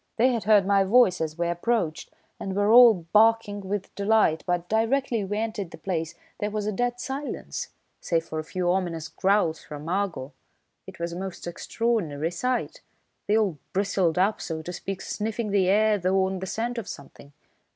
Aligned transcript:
"They 0.17 0.29
had 0.33 0.45
heard 0.45 0.65
my 0.65 0.83
voice 0.83 1.21
as 1.21 1.37
we 1.37 1.47
approached 1.47 2.09
and 2.39 2.55
were 2.55 2.71
all 2.71 3.05
barking 3.13 3.61
with 3.61 3.93
delight, 3.93 4.43
but 4.47 4.67
directly 4.67 5.23
we 5.23 5.37
entered 5.37 5.69
the 5.69 5.77
place 5.77 6.15
there 6.39 6.49
was 6.49 6.65
a 6.65 6.71
dead 6.71 6.99
silence, 6.99 7.67
save 7.99 8.25
for 8.25 8.39
a 8.39 8.43
few 8.43 8.71
ominous 8.71 9.07
growls 9.07 9.63
from 9.63 9.87
Argo. 9.87 10.33
It 10.87 10.97
was 10.99 11.13
a 11.13 11.19
most 11.19 11.45
extraordinary 11.45 12.31
sight. 12.31 12.81
They 13.27 13.37
all 13.37 13.59
bristled 13.73 14.17
up, 14.17 14.41
so 14.41 14.63
to 14.63 14.73
speak, 14.73 15.01
sniffing 15.01 15.51
the 15.51 15.67
air 15.69 15.99
though 15.99 16.25
on 16.25 16.39
the 16.39 16.47
scent 16.47 16.79
of 16.79 16.87
something. 16.87 17.31